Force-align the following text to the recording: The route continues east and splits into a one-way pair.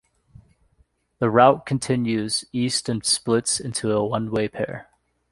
The 1.19 1.29
route 1.29 1.67
continues 1.67 2.43
east 2.51 2.89
and 2.89 3.05
splits 3.05 3.59
into 3.59 3.91
a 3.91 4.03
one-way 4.03 4.47
pair. 4.47 4.89